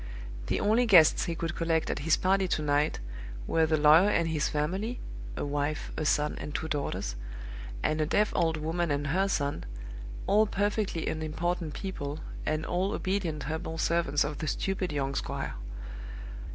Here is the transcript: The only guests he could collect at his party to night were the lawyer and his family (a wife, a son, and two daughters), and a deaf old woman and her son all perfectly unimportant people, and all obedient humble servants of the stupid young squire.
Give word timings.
The 0.47 0.59
only 0.59 0.87
guests 0.87 1.25
he 1.25 1.35
could 1.35 1.53
collect 1.53 1.91
at 1.91 1.99
his 1.99 2.17
party 2.17 2.47
to 2.47 2.63
night 2.63 2.97
were 3.45 3.67
the 3.67 3.77
lawyer 3.77 4.09
and 4.09 4.27
his 4.27 4.49
family 4.49 4.99
(a 5.37 5.45
wife, 5.45 5.91
a 5.95 6.05
son, 6.05 6.35
and 6.39 6.55
two 6.55 6.67
daughters), 6.67 7.15
and 7.83 8.01
a 8.01 8.07
deaf 8.07 8.31
old 8.35 8.57
woman 8.57 8.89
and 8.89 9.05
her 9.05 9.27
son 9.27 9.63
all 10.25 10.47
perfectly 10.47 11.05
unimportant 11.07 11.75
people, 11.75 12.19
and 12.47 12.65
all 12.65 12.93
obedient 12.93 13.43
humble 13.43 13.77
servants 13.77 14.23
of 14.23 14.39
the 14.39 14.47
stupid 14.47 14.91
young 14.91 15.13
squire. 15.13 15.53